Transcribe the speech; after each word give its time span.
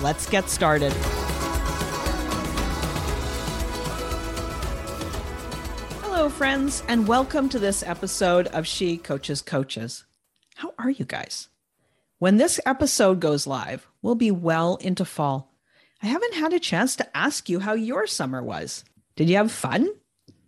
Let's 0.00 0.28
get 0.28 0.48
started. 0.48 0.92
Hello, 6.00 6.28
friends, 6.28 6.82
and 6.88 7.06
welcome 7.06 7.48
to 7.48 7.58
this 7.58 7.82
episode 7.82 8.48
of 8.48 8.66
She 8.66 8.96
Coaches 8.96 9.42
Coaches. 9.42 10.04
How 10.56 10.74
are 10.78 10.90
you 10.90 11.04
guys? 11.04 11.48
When 12.18 12.36
this 12.36 12.58
episode 12.66 13.20
goes 13.20 13.46
live, 13.46 13.86
we'll 14.00 14.14
be 14.14 14.30
well 14.30 14.76
into 14.76 15.04
fall. 15.04 15.52
I 16.02 16.06
haven't 16.06 16.34
had 16.34 16.52
a 16.52 16.58
chance 16.58 16.96
to 16.96 17.16
ask 17.16 17.48
you 17.48 17.60
how 17.60 17.74
your 17.74 18.06
summer 18.06 18.42
was. 18.42 18.84
Did 19.14 19.28
you 19.28 19.36
have 19.36 19.52
fun? 19.52 19.88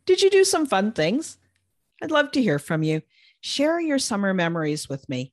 Did 0.06 0.22
you 0.22 0.30
do 0.30 0.44
some 0.44 0.66
fun 0.66 0.92
things? 0.92 1.38
I'd 2.02 2.10
love 2.10 2.32
to 2.32 2.42
hear 2.42 2.58
from 2.58 2.82
you. 2.82 3.02
Share 3.40 3.80
your 3.80 3.98
summer 3.98 4.34
memories 4.34 4.88
with 4.88 5.08
me. 5.08 5.32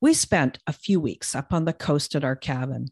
We 0.00 0.14
spent 0.14 0.58
a 0.66 0.72
few 0.72 1.00
weeks 1.00 1.34
up 1.34 1.52
on 1.52 1.64
the 1.64 1.72
coast 1.72 2.14
at 2.14 2.24
our 2.24 2.36
cabin 2.36 2.88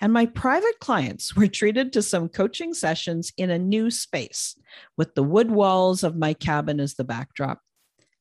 and 0.00 0.12
my 0.12 0.26
private 0.26 0.78
clients 0.80 1.34
were 1.36 1.48
treated 1.48 1.92
to 1.92 2.02
some 2.02 2.28
coaching 2.28 2.74
sessions 2.74 3.32
in 3.36 3.50
a 3.50 3.58
new 3.58 3.90
space 3.90 4.58
with 4.96 5.14
the 5.14 5.22
wood 5.22 5.50
walls 5.50 6.02
of 6.02 6.16
my 6.16 6.34
cabin 6.34 6.80
as 6.80 6.94
the 6.94 7.04
backdrop. 7.04 7.60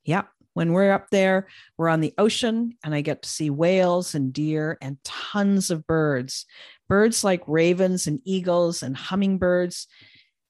Yeah, 0.03 0.23
when 0.53 0.73
we're 0.73 0.91
up 0.91 1.09
there, 1.11 1.47
we're 1.77 1.89
on 1.89 2.01
the 2.01 2.13
ocean, 2.17 2.77
and 2.83 2.95
I 2.95 3.01
get 3.01 3.21
to 3.21 3.29
see 3.29 3.49
whales 3.49 4.15
and 4.15 4.33
deer 4.33 4.77
and 4.81 4.97
tons 5.03 5.69
of 5.69 5.85
birds. 5.85 6.45
Birds 6.87 7.23
like 7.23 7.43
ravens 7.45 8.07
and 8.07 8.21
eagles 8.25 8.81
and 8.81 8.95
hummingbirds, 8.95 9.87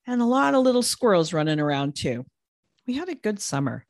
and 0.05 0.21
a 0.21 0.25
lot 0.25 0.53
of 0.53 0.63
little 0.63 0.83
squirrels 0.83 1.33
running 1.33 1.59
around 1.59 1.95
too. 1.95 2.25
We 2.85 2.93
had 2.93 3.09
a 3.09 3.15
good 3.15 3.41
summer. 3.41 3.85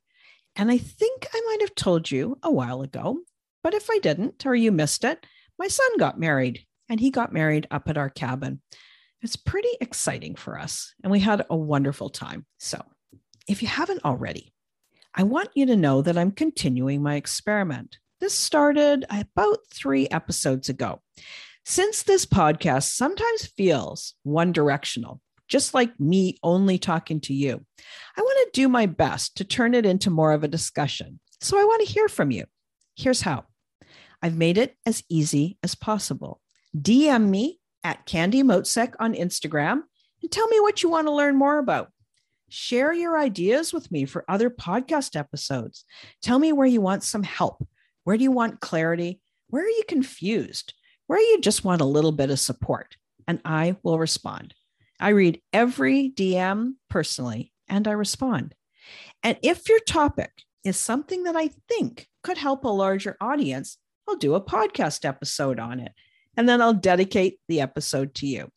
And 0.56 0.72
I 0.72 0.78
think 0.78 1.28
I 1.32 1.40
might 1.46 1.60
have 1.60 1.76
told 1.76 2.10
you 2.10 2.36
a 2.42 2.50
while 2.50 2.82
ago, 2.82 3.18
but 3.62 3.74
if 3.74 3.88
I 3.88 3.98
didn't 3.98 4.44
or 4.44 4.56
you 4.56 4.72
missed 4.72 5.04
it, 5.04 5.24
my 5.56 5.68
son 5.68 5.98
got 5.98 6.18
married 6.18 6.66
and 6.88 7.00
he 7.00 7.10
got 7.10 7.32
married 7.32 7.66
up 7.70 7.88
at 7.88 7.98
our 7.98 8.10
cabin. 8.10 8.60
It's 9.20 9.36
pretty 9.36 9.70
exciting 9.80 10.34
for 10.36 10.58
us, 10.58 10.94
and 11.02 11.10
we 11.10 11.20
had 11.20 11.44
a 11.50 11.56
wonderful 11.56 12.08
time. 12.08 12.46
So, 12.58 12.80
if 13.48 13.62
you 13.62 13.68
haven't 13.68 14.04
already, 14.04 14.52
I 15.14 15.24
want 15.24 15.50
you 15.54 15.66
to 15.66 15.76
know 15.76 16.02
that 16.02 16.16
I'm 16.16 16.30
continuing 16.30 17.02
my 17.02 17.16
experiment. 17.16 17.98
This 18.20 18.34
started 18.34 19.04
about 19.10 19.58
three 19.72 20.08
episodes 20.08 20.68
ago. 20.68 21.00
Since 21.64 22.04
this 22.04 22.24
podcast 22.24 22.90
sometimes 22.90 23.46
feels 23.46 24.14
one 24.22 24.52
directional, 24.52 25.20
just 25.48 25.74
like 25.74 25.98
me 25.98 26.38
only 26.42 26.78
talking 26.78 27.20
to 27.22 27.34
you, 27.34 27.64
I 28.16 28.20
want 28.20 28.52
to 28.52 28.60
do 28.60 28.68
my 28.68 28.86
best 28.86 29.36
to 29.36 29.44
turn 29.44 29.74
it 29.74 29.86
into 29.86 30.10
more 30.10 30.32
of 30.32 30.44
a 30.44 30.48
discussion. 30.48 31.20
So 31.40 31.58
I 31.58 31.64
want 31.64 31.86
to 31.86 31.92
hear 31.92 32.08
from 32.08 32.30
you. 32.30 32.44
Here's 32.96 33.22
how 33.22 33.44
I've 34.22 34.36
made 34.36 34.58
it 34.58 34.76
as 34.86 35.04
easy 35.08 35.58
as 35.62 35.74
possible. 35.74 36.40
DM 36.80 37.28
me 37.28 37.58
at 37.84 38.06
Candy 38.06 38.42
Motzek 38.42 38.94
on 39.00 39.14
Instagram 39.14 39.82
and 40.22 40.30
tell 40.30 40.46
me 40.48 40.60
what 40.60 40.82
you 40.82 40.88
want 40.88 41.06
to 41.06 41.12
learn 41.12 41.36
more 41.36 41.58
about. 41.58 41.90
Share 42.50 42.92
your 42.92 43.18
ideas 43.18 43.72
with 43.72 43.90
me 43.90 44.04
for 44.04 44.24
other 44.28 44.50
podcast 44.50 45.16
episodes. 45.16 45.84
Tell 46.22 46.38
me 46.38 46.52
where 46.52 46.66
you 46.66 46.80
want 46.80 47.02
some 47.02 47.22
help. 47.22 47.66
Where 48.04 48.16
do 48.16 48.24
you 48.24 48.30
want 48.30 48.60
clarity? 48.60 49.20
Where 49.48 49.64
are 49.64 49.68
you 49.68 49.82
confused? 49.86 50.74
Where 51.06 51.20
you 51.20 51.40
just 51.40 51.64
want 51.64 51.80
a 51.80 51.86
little 51.86 52.12
bit 52.12 52.30
of 52.30 52.38
support? 52.38 52.96
And 53.26 53.40
I 53.44 53.76
will 53.82 53.98
respond. 53.98 54.54
I 55.00 55.10
read 55.10 55.40
every 55.52 56.10
DM 56.10 56.74
personally 56.88 57.52
and 57.68 57.86
I 57.86 57.92
respond. 57.92 58.54
And 59.22 59.38
if 59.42 59.68
your 59.68 59.80
topic 59.80 60.30
is 60.64 60.76
something 60.76 61.24
that 61.24 61.36
I 61.36 61.50
think 61.68 62.08
could 62.22 62.38
help 62.38 62.64
a 62.64 62.68
larger 62.68 63.16
audience, 63.20 63.78
I'll 64.08 64.16
do 64.16 64.34
a 64.34 64.40
podcast 64.40 65.04
episode 65.04 65.60
on 65.60 65.80
it 65.80 65.92
and 66.38 66.48
then 66.48 66.62
I'll 66.62 66.72
dedicate 66.72 67.40
the 67.48 67.60
episode 67.60 68.14
to 68.14 68.26
you. 68.26 68.48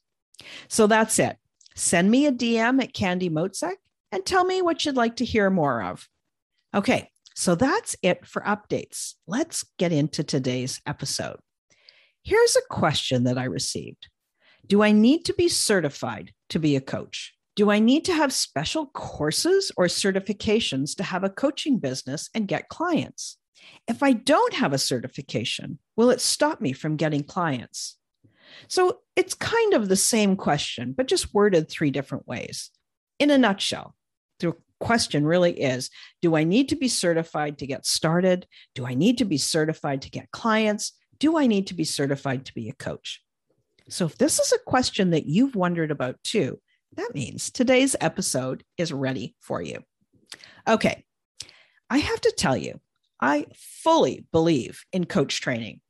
So 0.69 0.85
that's 0.85 1.17
it. 1.17 1.37
Send 1.75 2.11
me 2.11 2.27
a 2.27 2.31
DM 2.31 2.81
at 2.81 2.93
Candy 2.93 3.29
Motzek 3.29 3.77
and 4.11 4.23
tell 4.23 4.45
me 4.45 4.61
what 4.61 4.85
you'd 4.85 4.95
like 4.95 5.15
to 5.15 5.25
hear 5.25 5.49
more 5.49 5.81
of. 5.81 6.07
Okay, 6.75 7.09
so 7.35 7.55
that's 7.55 7.95
it 8.03 8.27
for 8.27 8.43
updates. 8.43 9.15
Let's 9.25 9.65
get 9.79 9.91
into 9.91 10.23
today's 10.23 10.79
episode. 10.85 11.37
Here's 12.23 12.55
a 12.55 12.67
question 12.69 13.23
that 13.23 13.39
I 13.39 13.45
received 13.45 14.09
Do 14.67 14.83
I 14.83 14.91
need 14.91 15.25
to 15.25 15.33
be 15.33 15.49
certified 15.49 16.33
to 16.49 16.59
be 16.59 16.75
a 16.75 16.81
coach? 16.81 17.33
Do 17.55 17.71
I 17.71 17.79
need 17.79 18.05
to 18.05 18.13
have 18.13 18.31
special 18.31 18.85
courses 18.85 19.71
or 19.75 19.85
certifications 19.85 20.95
to 20.97 21.03
have 21.03 21.23
a 21.23 21.29
coaching 21.29 21.79
business 21.79 22.29
and 22.35 22.47
get 22.47 22.69
clients? 22.69 23.37
If 23.87 24.03
I 24.03 24.13
don't 24.13 24.53
have 24.53 24.71
a 24.71 24.77
certification, 24.77 25.79
will 25.95 26.09
it 26.09 26.21
stop 26.21 26.61
me 26.61 26.73
from 26.73 26.95
getting 26.95 27.23
clients? 27.23 27.97
So 28.67 28.99
it's 29.15 29.33
kind 29.33 29.73
of 29.73 29.87
the 29.87 29.95
same 29.95 30.35
question, 30.35 30.93
but 30.93 31.07
just 31.07 31.33
worded 31.33 31.69
three 31.69 31.91
different 31.91 32.27
ways. 32.27 32.69
In 33.19 33.29
a 33.29 33.37
nutshell, 33.37 33.95
the 34.39 34.53
question 34.79 35.25
really 35.25 35.59
is 35.59 35.89
Do 36.21 36.35
I 36.35 36.43
need 36.43 36.69
to 36.69 36.75
be 36.75 36.87
certified 36.87 37.59
to 37.59 37.67
get 37.67 37.85
started? 37.85 38.47
Do 38.75 38.85
I 38.85 38.93
need 38.93 39.19
to 39.19 39.25
be 39.25 39.37
certified 39.37 40.01
to 40.03 40.09
get 40.09 40.31
clients? 40.31 40.93
Do 41.19 41.37
I 41.37 41.47
need 41.47 41.67
to 41.67 41.73
be 41.73 41.83
certified 41.83 42.45
to 42.45 42.53
be 42.53 42.69
a 42.69 42.73
coach? 42.73 43.21
So, 43.89 44.05
if 44.05 44.17
this 44.17 44.39
is 44.39 44.51
a 44.51 44.59
question 44.65 45.11
that 45.11 45.25
you've 45.25 45.55
wondered 45.55 45.91
about 45.91 46.21
too, 46.23 46.59
that 46.95 47.13
means 47.13 47.51
today's 47.51 47.95
episode 48.01 48.63
is 48.77 48.91
ready 48.91 49.35
for 49.39 49.61
you. 49.61 49.79
Okay, 50.67 51.05
I 51.89 51.99
have 51.99 52.21
to 52.21 52.33
tell 52.37 52.57
you, 52.57 52.79
I 53.21 53.45
fully 53.55 54.25
believe 54.31 54.83
in 54.91 55.05
coach 55.05 55.41
training, 55.41 55.81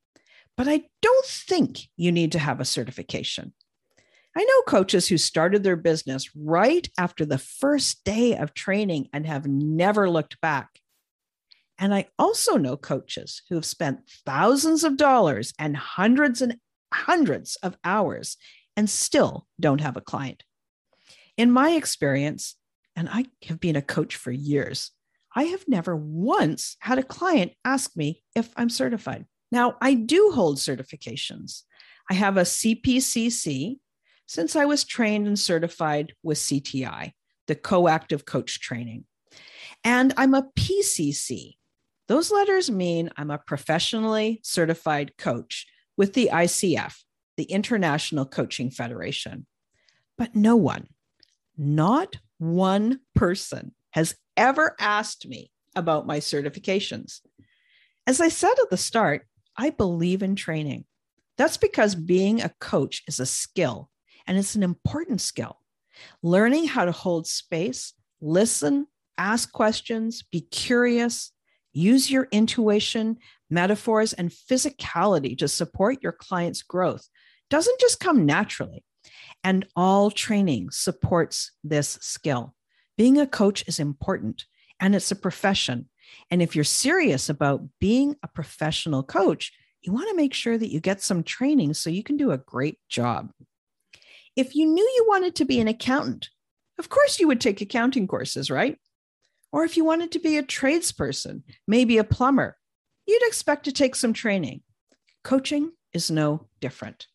but 0.57 0.68
I 0.68 0.83
don't 1.01 1.25
think 1.25 1.88
you 1.95 2.12
need 2.12 2.33
to 2.33 2.39
have 2.39 2.60
a 2.60 2.66
certification. 2.66 3.54
I 4.36 4.44
know 4.44 4.62
coaches 4.68 5.07
who 5.07 5.18
started 5.18 5.63
their 5.63 5.75
business 5.75 6.36
right 6.36 6.88
after 6.98 7.25
the 7.25 7.38
first 7.38 8.04
day 8.04 8.36
of 8.36 8.54
training 8.54 9.10
and 9.12 9.25
have 9.25 9.45
never 9.45 10.10
looked 10.10 10.39
back. 10.42 10.80
And 11.78 11.94
I 11.94 12.07
also 12.19 12.57
know 12.57 12.78
coaches 12.78 13.42
who 13.50 13.56
have 13.56 13.66
spent 13.66 14.10
thousands 14.25 14.83
of 14.83 14.98
dollars 14.98 15.54
and 15.57 15.75
hundreds 15.75 16.42
and 16.42 16.57
hundreds 16.94 17.56
of 17.57 17.78
hours 17.83 18.38
and 18.78 18.89
still 18.89 19.48
don't 19.60 19.81
have 19.81 19.98
a 19.98 20.01
client. 20.01 20.44
In 21.38 21.51
my 21.51 21.72
experience, 21.72 22.56
and 22.95 23.10
I 23.10 23.25
have 23.48 23.60
been 23.60 23.75
a 23.75 23.81
coach 23.81 24.16
for 24.16 24.31
years, 24.31 24.92
I 25.33 25.44
have 25.45 25.68
never 25.68 25.95
once 25.95 26.75
had 26.80 27.00
a 27.00 27.04
client 27.04 27.54
ask 27.63 27.95
me 27.95 28.24
if 28.36 28.51
I'm 28.56 28.69
certified. 28.69 29.25
Now, 29.51 29.75
I 29.81 29.94
do 29.94 30.31
hold 30.33 30.57
certifications. 30.57 31.63
I 32.10 32.16
have 32.16 32.38
a 32.38 32.42
CPCC, 32.42 33.78
since 34.25 34.56
I 34.56 34.66
was 34.66 34.83
trained 34.83 35.28
and 35.28 35.39
certified 35.39 36.13
with 36.24 36.38
CTI, 36.38 37.12
the 37.48 37.56
Coactive 37.56 38.25
Coach 38.25 38.60
Training. 38.62 39.06
And 39.83 40.13
I'm 40.18 40.33
a 40.33 40.48
PCC. 40.57 41.56
Those 42.07 42.31
letters 42.31 42.69
mean 42.69 43.10
I'm 43.18 43.31
a 43.31 43.38
professionally 43.38 44.42
certified 44.44 45.18
coach 45.18 45.68
with 45.98 46.13
the 46.13 46.30
ICF, 46.31 46.95
the 47.38 47.44
International 47.44 48.25
Coaching 48.25 48.69
Federation. 48.69 49.45
But 50.18 50.36
no 50.36 50.56
one, 50.56 50.88
not 51.57 52.18
one 52.38 53.00
person, 53.16 53.74
has 53.91 54.15
ever 54.38 54.75
asked 54.79 55.27
me 55.27 55.51
about 55.75 56.07
my 56.07 56.19
certifications. 56.19 57.21
As 58.07 58.19
I 58.19 58.29
said 58.29 58.53
at 58.61 58.69
the 58.69 58.77
start, 58.77 59.27
I 59.55 59.69
believe 59.69 60.23
in 60.23 60.35
training. 60.35 60.85
That's 61.38 61.57
because 61.57 61.95
being 61.95 62.41
a 62.41 62.53
coach 62.59 63.03
is 63.07 63.19
a 63.19 63.25
skill 63.25 63.89
and 64.27 64.38
it's 64.38 64.55
an 64.55 64.63
important 64.63 65.21
skill. 65.21 65.57
Learning 66.23 66.67
how 66.67 66.85
to 66.85 66.91
hold 66.91 67.27
space, 67.27 67.93
listen, 68.21 68.88
ask 69.17 69.51
questions, 69.51 70.23
be 70.23 70.41
curious, 70.41 71.31
use 71.73 72.09
your 72.09 72.27
intuition, 72.31 73.17
metaphors, 73.49 74.13
and 74.13 74.31
physicality 74.31 75.37
to 75.37 75.47
support 75.47 76.01
your 76.01 76.11
client's 76.11 76.63
growth 76.63 77.07
doesn't 77.49 77.79
just 77.79 77.99
come 77.99 78.25
naturally. 78.25 78.83
And 79.44 79.67
all 79.75 80.11
training 80.11 80.69
supports 80.71 81.51
this 81.63 81.97
skill. 82.01 82.55
Being 82.97 83.17
a 83.17 83.27
coach 83.27 83.63
is 83.67 83.79
important 83.79 84.45
and 84.79 84.95
it's 84.95 85.11
a 85.11 85.15
profession. 85.15 85.89
And 86.29 86.41
if 86.41 86.55
you're 86.55 86.63
serious 86.63 87.29
about 87.29 87.61
being 87.79 88.15
a 88.23 88.27
professional 88.27 89.03
coach, 89.03 89.53
you 89.81 89.93
want 89.93 90.09
to 90.09 90.15
make 90.15 90.33
sure 90.33 90.57
that 90.57 90.71
you 90.71 90.79
get 90.79 91.01
some 91.01 91.23
training 91.23 91.73
so 91.73 91.89
you 91.89 92.03
can 92.03 92.17
do 92.17 92.31
a 92.31 92.38
great 92.38 92.77
job. 92.89 93.31
If 94.35 94.55
you 94.55 94.65
knew 94.65 94.83
you 94.83 95.05
wanted 95.07 95.35
to 95.35 95.45
be 95.45 95.59
an 95.59 95.67
accountant, 95.67 96.29
of 96.79 96.89
course 96.89 97.19
you 97.19 97.27
would 97.27 97.41
take 97.41 97.61
accounting 97.61 98.07
courses, 98.07 98.49
right? 98.49 98.77
Or 99.51 99.63
if 99.63 99.75
you 99.75 99.83
wanted 99.83 100.11
to 100.13 100.19
be 100.19 100.37
a 100.37 100.44
tradesperson, 100.44 101.44
maybe 101.67 101.97
a 101.97 102.03
plumber, 102.03 102.57
you'd 103.05 103.27
expect 103.27 103.65
to 103.65 103.71
take 103.71 103.95
some 103.95 104.13
training. 104.13 104.61
Coaching 105.23 105.71
is 105.94 106.09
no 106.09 106.47
different. 106.59 107.07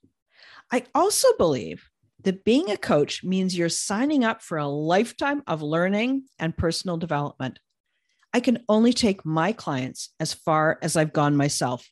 I 0.70 0.84
also 0.94 1.29
believe 1.38 1.88
that 2.23 2.45
being 2.45 2.71
a 2.71 2.77
coach 2.77 3.23
means 3.23 3.57
you're 3.57 3.69
signing 3.69 4.25
up 4.25 4.43
for 4.43 4.59
a 4.59 4.67
lifetime 4.67 5.43
of 5.47 5.63
learning 5.63 6.25
and 6.39 6.57
personal 6.57 6.97
development. 6.97 7.59
I 8.33 8.41
can 8.41 8.65
only 8.69 8.93
take 8.93 9.25
my 9.25 9.53
clients 9.53 10.11
as 10.21 10.35
far 10.35 10.79
as 10.83 10.97
I've 10.97 11.13
gone 11.13 11.37
myself. 11.37 11.89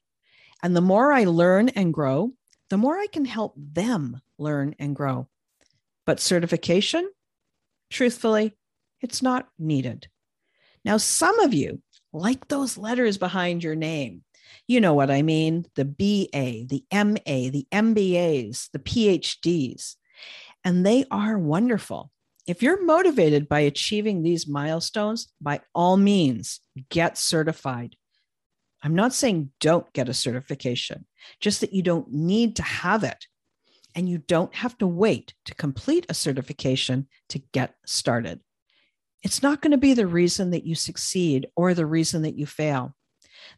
And 0.62 0.74
the 0.74 0.80
more 0.80 1.12
I 1.12 1.24
learn 1.24 1.68
and 1.70 1.92
grow, 1.92 2.32
the 2.70 2.76
more 2.76 2.98
I 2.98 3.06
can 3.06 3.24
help 3.24 3.54
them 3.56 4.20
learn 4.38 4.74
and 4.78 4.96
grow. 4.96 5.28
But 6.06 6.20
certification, 6.20 7.10
truthfully, 7.90 8.56
it's 9.00 9.22
not 9.22 9.48
needed. 9.58 10.08
Now, 10.84 10.96
some 10.96 11.38
of 11.40 11.54
you 11.54 11.82
like 12.12 12.48
those 12.48 12.78
letters 12.78 13.18
behind 13.18 13.62
your 13.62 13.74
name. 13.74 14.22
You 14.66 14.80
know 14.80 14.94
what 14.94 15.10
I 15.10 15.22
mean 15.22 15.66
the 15.74 15.84
BA, 15.84 16.66
the 16.66 16.84
MA, 16.92 17.50
the 17.50 17.66
MBAs, 17.72 18.70
the 18.72 18.78
PhDs. 18.78 19.96
And 20.64 20.84
they 20.84 21.04
are 21.10 21.38
wonderful. 21.38 22.10
If 22.46 22.62
you're 22.62 22.84
motivated 22.84 23.48
by 23.48 23.60
achieving 23.60 24.22
these 24.22 24.48
milestones, 24.48 25.28
by 25.40 25.60
all 25.74 25.96
means, 25.96 26.60
get 26.90 27.16
certified. 27.16 27.96
I'm 28.82 28.94
not 28.94 29.14
saying 29.14 29.50
don't 29.60 29.90
get 29.94 30.10
a 30.10 30.14
certification, 30.14 31.06
just 31.40 31.62
that 31.62 31.72
you 31.72 31.82
don't 31.82 32.12
need 32.12 32.56
to 32.56 32.62
have 32.62 33.02
it. 33.02 33.26
And 33.94 34.08
you 34.08 34.18
don't 34.18 34.54
have 34.56 34.76
to 34.78 34.86
wait 34.86 35.34
to 35.44 35.54
complete 35.54 36.04
a 36.08 36.14
certification 36.14 37.06
to 37.28 37.38
get 37.52 37.76
started. 37.86 38.40
It's 39.22 39.42
not 39.42 39.62
going 39.62 39.70
to 39.70 39.78
be 39.78 39.94
the 39.94 40.06
reason 40.06 40.50
that 40.50 40.66
you 40.66 40.74
succeed 40.74 41.46
or 41.56 41.72
the 41.72 41.86
reason 41.86 42.22
that 42.22 42.36
you 42.36 42.44
fail. 42.44 42.94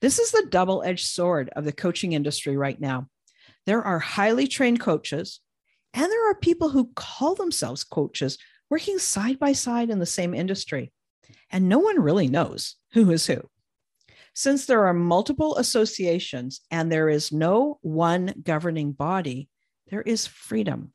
This 0.01 0.19
is 0.19 0.31
the 0.31 0.47
double 0.49 0.83
edged 0.85 1.07
sword 1.07 1.51
of 1.57 1.65
the 1.65 1.73
coaching 1.73 2.13
industry 2.13 2.57
right 2.57 2.81
now. 2.81 3.09
There 3.65 3.83
are 3.83 3.99
highly 3.99 4.47
trained 4.47 4.79
coaches, 4.79 5.41
and 5.97 6.13
there 6.13 6.31
are 6.31 6.35
people 6.35 6.69
who 6.69 6.91
call 6.95 7.35
themselves 7.35 7.83
coaches 7.83 8.37
working 8.69 8.99
side 8.99 9.39
by 9.39 9.53
side 9.53 9.89
in 9.89 9.99
the 9.99 10.07
same 10.07 10.35
industry. 10.35 10.93
And 11.51 11.69
no 11.69 11.79
one 11.79 12.01
really 12.01 12.29
knows 12.29 12.77
who 12.93 13.11
is 13.11 13.27
who. 13.27 13.49
Since 14.35 14.67
there 14.67 14.87
are 14.87 14.93
multiple 14.93 15.57
associations 15.57 16.61
and 16.71 16.93
there 16.93 17.09
is 17.09 17.33
no 17.33 17.79
one 17.81 18.35
governing 18.43 18.93
body, 18.93 19.49
there 19.89 20.03
is 20.03 20.27
freedom. 20.27 20.93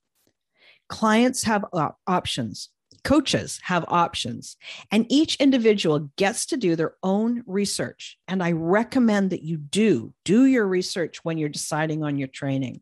Clients 0.88 1.44
have 1.44 1.66
op- 1.74 1.98
options, 2.06 2.70
coaches 3.04 3.60
have 3.64 3.86
options, 3.88 4.58
and 4.92 5.08
each 5.10 5.38
individual 5.38 6.12
gets 6.18 6.46
to 6.48 6.58
do 6.58 6.76
their 6.76 6.94
own 7.02 7.44
research. 7.48 8.20
And 8.28 8.44
I 8.44 8.52
recommend 8.52 9.32
that 9.32 9.42
you 9.42 9.58
do 9.58 10.14
do 10.26 10.46
your 10.46 10.68
research 10.68 11.24
when 11.24 11.40
you're 11.40 11.50
deciding 11.50 12.04
on 12.04 12.20
your 12.20 12.28
training 12.28 12.82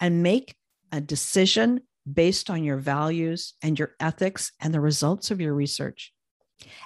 and 0.00 0.24
make 0.24 0.56
a 0.92 1.00
decision 1.00 1.80
based 2.10 2.50
on 2.50 2.64
your 2.64 2.76
values 2.76 3.54
and 3.62 3.78
your 3.78 3.94
ethics 3.98 4.52
and 4.60 4.72
the 4.72 4.80
results 4.80 5.30
of 5.30 5.40
your 5.40 5.54
research. 5.54 6.12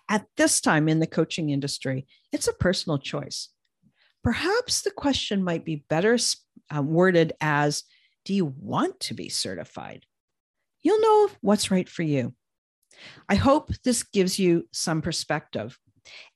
At 0.09 0.27
this 0.37 0.61
time 0.61 0.89
in 0.89 1.01
the 1.01 1.07
coaching 1.07 1.51
industry, 1.51 2.07
it's 2.33 2.49
a 2.49 2.53
personal 2.53 2.99
choice. 2.99 3.51
Perhaps 4.23 4.83
the 4.83 4.91
question 4.91 5.43
might 5.43 5.65
be 5.65 5.85
better 5.89 6.17
uh, 6.75 6.83
worded 6.83 7.33
as 7.41 7.85
Do 8.25 8.35
you 8.35 8.47
want 8.47 9.01
to 9.01 9.15
be 9.15 9.29
certified? 9.29 10.05
You'll 10.83 11.01
know 11.01 11.31
what's 11.41 11.71
right 11.71 11.89
for 11.89 12.03
you. 12.03 12.35
I 13.29 13.35
hope 13.35 13.71
this 13.85 14.03
gives 14.03 14.39
you 14.39 14.69
some 14.73 15.03
perspective. 15.03 15.79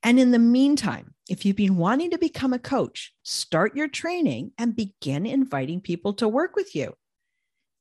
And 0.02 0.18
in 0.18 0.30
the 0.30 0.38
meantime, 0.38 1.14
if 1.28 1.44
you've 1.44 1.56
been 1.56 1.76
wanting 1.76 2.10
to 2.10 2.18
become 2.18 2.52
a 2.52 2.58
coach, 2.58 3.12
start 3.22 3.76
your 3.76 3.88
training 3.88 4.52
and 4.58 4.74
begin 4.74 5.26
inviting 5.26 5.80
people 5.80 6.12
to 6.14 6.28
work 6.28 6.56
with 6.56 6.74
you. 6.74 6.94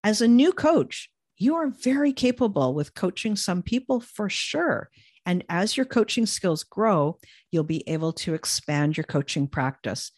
As 0.04 0.22
a 0.22 0.28
new 0.28 0.52
coach, 0.52 1.10
you 1.38 1.56
are 1.56 1.70
very 1.70 2.14
capable 2.14 2.74
with 2.74 2.94
coaching 2.94 3.36
some 3.36 3.62
people 3.62 4.00
for 4.00 4.30
sure. 4.30 4.90
And 5.26 5.44
as 5.50 5.78
your 5.78 5.86
coaching 5.86 6.26
skills 6.26 6.64
grow, 6.64 7.18
you'll 7.52 7.64
be 7.64 7.88
able 7.88 8.14
to 8.14 8.34
expand 8.34 8.98
your 8.98 9.04
coaching 9.04 9.48
practice. 9.48 10.12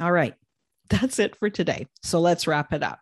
All 0.00 0.12
right, 0.12 0.34
that's 0.90 1.18
it 1.18 1.36
for 1.36 1.50
today. 1.50 1.86
So 2.02 2.20
let's 2.20 2.46
wrap 2.46 2.72
it 2.72 2.82
up. 2.82 3.00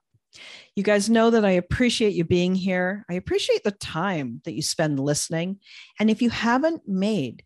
You 0.76 0.84
guys 0.84 1.10
know 1.10 1.30
that 1.30 1.44
I 1.44 1.52
appreciate 1.52 2.14
you 2.14 2.24
being 2.24 2.54
here. 2.54 3.04
I 3.10 3.14
appreciate 3.14 3.64
the 3.64 3.72
time 3.72 4.40
that 4.44 4.54
you 4.54 4.62
spend 4.62 5.00
listening. 5.00 5.58
And 5.98 6.08
if 6.08 6.22
you 6.22 6.30
haven't 6.30 6.82
made 6.86 7.42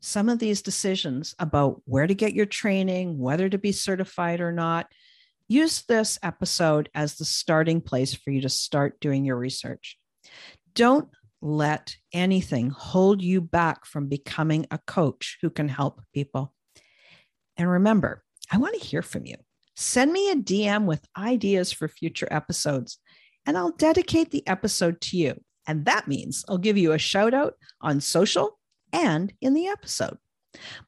some 0.00 0.28
of 0.28 0.38
these 0.38 0.62
decisions 0.62 1.34
about 1.38 1.80
where 1.84 2.06
to 2.06 2.14
get 2.14 2.34
your 2.34 2.46
training, 2.46 3.18
whether 3.18 3.48
to 3.48 3.58
be 3.58 3.72
certified 3.72 4.40
or 4.40 4.52
not, 4.52 4.88
use 5.48 5.82
this 5.82 6.18
episode 6.22 6.90
as 6.94 7.14
the 7.14 7.24
starting 7.24 7.80
place 7.80 8.14
for 8.14 8.30
you 8.30 8.42
to 8.42 8.48
start 8.48 9.00
doing 9.00 9.24
your 9.24 9.36
research. 9.36 9.98
Don't 10.74 11.08
let 11.40 11.96
anything 12.12 12.70
hold 12.70 13.22
you 13.22 13.40
back 13.40 13.86
from 13.86 14.08
becoming 14.08 14.66
a 14.70 14.78
coach 14.86 15.38
who 15.40 15.50
can 15.50 15.68
help 15.68 16.02
people. 16.12 16.54
And 17.56 17.68
remember, 17.68 18.22
I 18.50 18.58
want 18.58 18.74
to 18.74 18.86
hear 18.86 19.02
from 19.02 19.26
you. 19.26 19.36
Send 19.76 20.12
me 20.12 20.30
a 20.30 20.36
DM 20.36 20.84
with 20.84 21.06
ideas 21.16 21.72
for 21.72 21.88
future 21.88 22.28
episodes, 22.30 22.98
and 23.46 23.56
I'll 23.56 23.72
dedicate 23.72 24.30
the 24.30 24.46
episode 24.46 25.00
to 25.02 25.16
you. 25.16 25.40
And 25.66 25.84
that 25.84 26.08
means 26.08 26.44
I'll 26.48 26.58
give 26.58 26.76
you 26.76 26.92
a 26.92 26.98
shout 26.98 27.34
out 27.34 27.54
on 27.80 28.00
social 28.00 28.58
and 28.92 29.32
in 29.40 29.54
the 29.54 29.68
episode. 29.68 30.18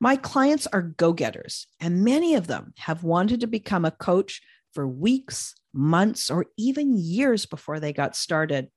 My 0.01 0.17
clients 0.17 0.67
are 0.67 0.83
go 0.83 1.13
getters, 1.13 1.67
and 1.81 2.05
many 2.05 2.35
of 2.35 2.47
them 2.47 2.73
have 2.79 3.05
wanted 3.05 3.41
to 3.41 3.47
become 3.47 3.85
a 3.85 3.91
coach 3.91 4.41
for 4.73 4.87
weeks, 4.87 5.55
months, 5.73 6.31
or 6.31 6.47
even 6.57 6.97
years 6.97 7.47
before 7.47 7.81
they 7.81 7.93
got 7.93 8.17
started. 8.17 8.69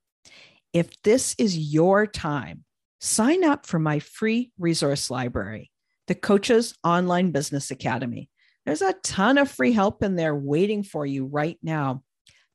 If 0.74 1.02
this 1.04 1.36
is 1.38 1.58
your 1.58 2.08
time, 2.08 2.64
sign 3.00 3.44
up 3.44 3.66
for 3.66 3.80
my 3.80 4.00
free 4.00 4.52
resource 4.58 5.10
library, 5.10 5.72
the 6.08 6.16
Coaches 6.16 6.76
Online 6.84 7.32
Business 7.32 7.70
Academy. 7.72 8.30
There's 8.66 8.82
a 8.82 8.96
ton 9.04 9.38
of 9.38 9.52
free 9.52 9.74
help 9.74 10.04
in 10.04 10.16
there 10.16 10.36
waiting 10.36 10.84
for 10.84 11.06
you 11.06 11.26
right 11.26 11.58
now. 11.62 12.04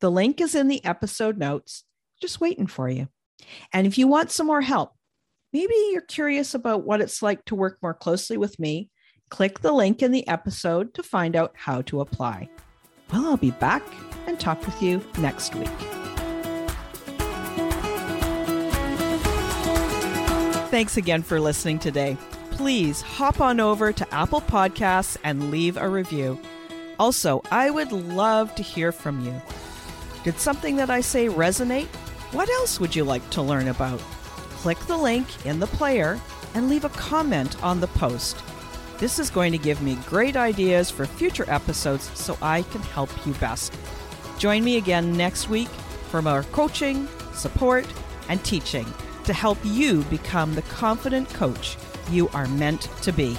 The 0.01 0.11
link 0.11 0.41
is 0.41 0.55
in 0.55 0.69
the 0.69 0.85
episode 0.85 1.39
notes, 1.39 1.85
just 2.21 2.41
waiting 2.41 2.67
for 2.67 2.89
you. 2.89 3.09
And 3.73 3.87
if 3.87 3.99
you 3.99 4.09
want 4.09 4.31
some 4.31 4.47
more 4.47 4.61
help, 4.61 4.93
maybe 5.53 5.75
you're 5.93 6.01
curious 6.03 6.55
about 6.55 6.85
what 6.85 7.01
it's 7.01 7.23
like 7.23 7.45
to 7.47 7.55
work 7.55 7.79
more 7.83 7.95
closely 7.95 8.37
with 8.37 8.59
me, 8.59 8.91
click 9.29 9.61
the 9.61 9.73
link 9.73 10.03
in 10.03 10.13
the 10.13 10.27
episode 10.29 10.95
to 10.95 11.03
find 11.03 11.37
out 11.37 11.53
how 11.55 11.83
to 11.83 12.01
apply. 12.01 12.49
Well, 13.13 13.27
I'll 13.27 13.37
be 13.37 13.53
back 13.53 13.83
and 14.27 14.39
talk 14.39 14.65
with 14.67 14.83
you 14.83 15.03
next 15.19 15.55
week. 15.55 15.69
Thanks 20.71 20.99
again 20.99 21.23
for 21.23 21.41
listening 21.41 21.79
today. 21.79 22.19
Please 22.51 23.01
hop 23.01 23.41
on 23.41 23.59
over 23.59 23.93
to 23.93 24.15
Apple 24.15 24.43
Podcasts 24.43 25.17
and 25.25 25.51
leave 25.51 25.79
a 25.79 25.89
review. 25.89 26.39
Also, 26.99 27.41
I 27.51 27.71
would 27.71 27.93
love 27.93 28.55
to 28.57 28.63
hear 28.63 28.93
from 28.93 29.25
you. 29.25 29.41
Did 30.25 30.39
something 30.39 30.77
that 30.77 30.91
I 30.91 31.01
say 31.01 31.29
resonate? 31.29 31.87
What 32.33 32.51
else 32.51 32.81
would 32.81 32.95
you 32.95 33.05
like 33.05 33.29
to 33.31 33.41
learn 33.41 33.69
about? 33.69 34.03
Click 34.59 34.79
the 34.81 34.97
link 34.97 35.47
in 35.47 35.61
the 35.61 35.69
player 35.69 36.21
and 36.55 36.69
leave 36.69 36.85
a 36.85 36.89
comment 36.91 37.63
on 37.63 37.79
the 37.79 37.87
post. 37.87 38.37
This 38.99 39.21
is 39.21 39.31
going 39.31 39.53
to 39.53 39.59
give 39.59 39.81
me 39.81 39.97
great 40.07 40.35
ideas 40.35 40.91
for 40.91 41.07
future 41.07 41.45
episodes 41.47 42.11
so 42.19 42.37
I 42.43 42.63
can 42.63 42.83
help 42.83 43.11
you 43.25 43.35
best. 43.35 43.73
Join 44.37 44.65
me 44.65 44.77
again 44.77 45.17
next 45.17 45.49
week 45.49 45.69
for 46.11 46.21
more 46.23 46.43
coaching, 46.51 47.07
support, 47.35 47.87
and 48.29 48.45
teaching 48.45 48.87
to 49.23 49.33
help 49.33 49.59
you 49.63 50.03
become 50.05 50.57
the 50.57 50.63
confident 50.63 51.29
coach 51.35 51.77
you 52.11 52.29
are 52.31 52.49
meant 52.49 52.89
to 53.03 53.13
be. 53.13 53.37